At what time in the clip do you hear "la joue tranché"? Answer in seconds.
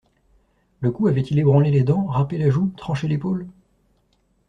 2.39-3.07